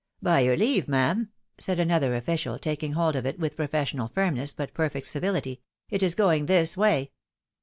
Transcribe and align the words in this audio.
"By 0.23 0.39
your 0.39 0.57
leave, 0.57 0.87
ma'am," 0.87 1.29
said 1.59 1.79
another 1.79 2.15
official, 2.15 2.57
taking 2.57 2.93
hold 2.93 3.15
of 3.15 3.27
it 3.27 3.37
with 3.37 3.55
professional 3.55 4.07
firmness, 4.07 4.51
but 4.51 4.73
perfect 4.73 5.05
civiUty," 5.05 5.59
it 5.91 6.01
is 6.01 6.15
going 6.15 6.47
this 6.47 6.75
way." 6.75 7.11